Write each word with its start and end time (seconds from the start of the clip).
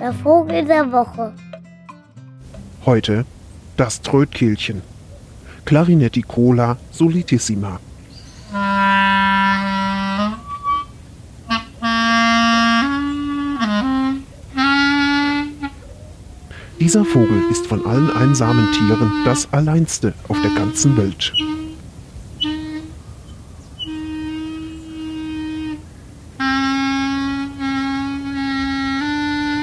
Der 0.00 0.12
Vogel 0.22 0.64
der 0.64 0.92
Woche. 0.92 1.32
Heute 2.84 3.24
das 3.76 4.02
Trötkehlchen. 4.02 4.82
Clarinetti 5.64 6.22
Cola 6.22 6.76
Solitissima. 6.90 7.80
Dieser 16.78 17.04
Vogel 17.06 17.42
ist 17.50 17.66
von 17.66 17.86
allen 17.86 18.10
einsamen 18.10 18.70
Tieren 18.72 19.10
das 19.24 19.50
alleinste 19.52 20.12
auf 20.28 20.36
der 20.42 20.50
ganzen 20.50 20.96
Welt. 20.98 21.32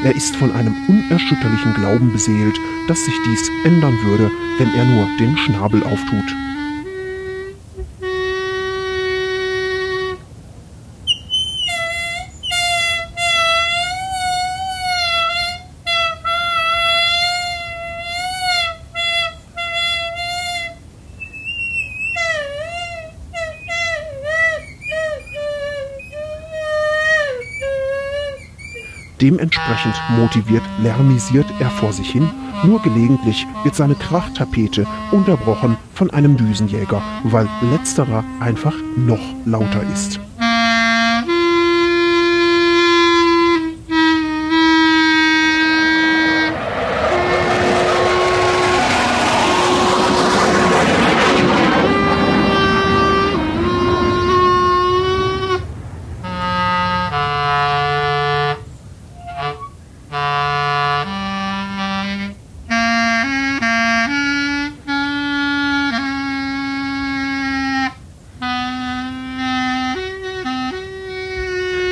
Er 0.04 0.15
ist 0.15 0.36
von 0.36 0.51
einem 0.51 0.75
unerschütterlichen 0.87 1.75
Glauben 1.75 2.11
beseelt, 2.11 2.60
dass 2.87 3.05
sich 3.05 3.14
dies 3.28 3.51
ändern 3.64 3.96
würde, 4.04 4.32
wenn 4.57 4.74
er 4.74 4.86
nur 4.86 5.07
den 5.19 5.37
Schnabel 5.37 5.83
auftut. 5.83 6.36
Dementsprechend 29.21 29.93
motiviert 30.18 30.64
lärmisiert 30.82 31.46
er 31.60 31.70
vor 31.70 31.93
sich 31.93 32.09
hin, 32.09 32.27
nur 32.64 32.81
gelegentlich 32.81 33.45
wird 33.63 33.75
seine 33.75 33.94
Krachtapete 33.95 34.88
unterbrochen 35.11 35.78
von 35.94 36.09
einem 36.09 36.38
Düsenjäger, 36.38 37.02
weil 37.23 37.47
letzterer 37.72 38.23
einfach 38.39 38.73
noch 38.97 39.22
lauter 39.45 39.83
ist. 39.94 40.19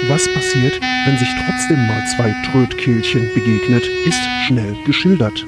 Was 0.10 0.28
passiert, 0.34 0.74
wenn 1.06 1.20
sich 1.20 1.30
trotzdem 1.46 1.86
mal 1.86 2.04
zwei 2.18 2.36
Trötkehlchen 2.50 3.30
begegnet, 3.36 3.84
ist 4.06 4.20
schnell 4.48 4.76
geschildert. 4.84 5.46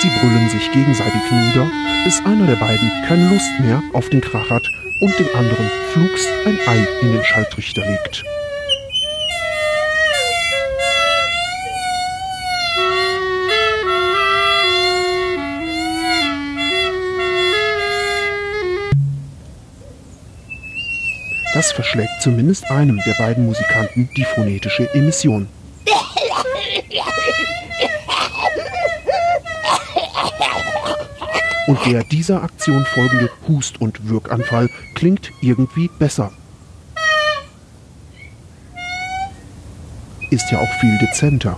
Sie 0.00 0.08
brüllen 0.08 0.48
sich 0.50 0.72
gegenseitig 0.72 1.22
nieder, 1.30 1.70
bis 2.04 2.20
einer 2.24 2.48
der 2.48 2.56
beiden 2.56 2.90
keine 3.06 3.28
Lust 3.28 3.60
mehr 3.60 3.80
auf 3.92 4.10
den 4.10 4.20
Krach 4.20 4.50
hat 4.50 4.68
und 5.00 5.16
dem 5.16 5.28
anderen 5.36 5.70
flugs 5.92 6.26
ein 6.46 6.58
Ei 6.66 6.84
in 7.00 7.12
den 7.12 7.24
Schalltrichter 7.24 7.86
legt. 7.86 8.24
Das 21.54 21.70
verschlägt 21.70 22.20
zumindest 22.20 22.68
einem 22.68 23.00
der 23.06 23.14
beiden 23.14 23.46
Musikanten 23.46 24.08
die 24.16 24.24
phonetische 24.24 24.92
Emission. 24.92 25.48
Und 31.68 31.78
der 31.86 32.02
dieser 32.02 32.42
Aktion 32.42 32.84
folgende 32.84 33.30
Hust- 33.46 33.80
und 33.80 34.08
Wirkanfall 34.08 34.68
klingt 34.96 35.30
irgendwie 35.40 35.88
besser. 35.98 36.32
Ist 40.30 40.50
ja 40.50 40.58
auch 40.58 40.80
viel 40.80 40.98
dezenter. 40.98 41.56